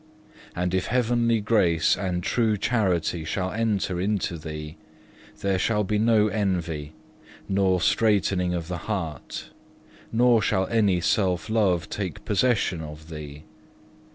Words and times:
And 0.55 0.73
if 0.73 0.87
heavenly 0.87 1.41
grace 1.41 1.95
and 1.95 2.23
true 2.23 2.57
charity 2.57 3.23
shall 3.23 3.51
enter 3.51 3.99
into 4.01 4.35
thee, 4.39 4.77
there 5.41 5.59
shall 5.59 5.83
be 5.83 5.99
no 5.99 6.27
envy, 6.27 6.93
nor 7.47 7.79
straitening 7.79 8.55
of 8.55 8.67
the 8.67 8.77
heart, 8.89 9.51
nor 10.11 10.41
shall 10.41 10.65
any 10.69 11.01
self 11.01 11.51
love 11.51 11.87
take 11.87 12.25
possession 12.25 12.81
of 12.81 13.09
thee. 13.09 13.43